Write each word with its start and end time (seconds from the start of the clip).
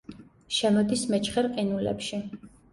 შემოდის 0.59 1.05
მეჩხერ 1.13 1.53
ყინულებში. 1.53 2.23